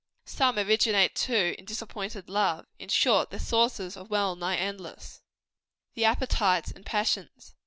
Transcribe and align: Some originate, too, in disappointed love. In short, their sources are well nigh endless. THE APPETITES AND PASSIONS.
Some 0.25 0.57
originate, 0.57 1.13
too, 1.13 1.53
in 1.59 1.65
disappointed 1.65 2.27
love. 2.27 2.65
In 2.79 2.89
short, 2.89 3.29
their 3.29 3.37
sources 3.39 3.95
are 3.95 4.03
well 4.03 4.35
nigh 4.35 4.55
endless. 4.57 5.21
THE 5.93 6.05
APPETITES 6.05 6.71
AND 6.71 6.87
PASSIONS. 6.87 7.53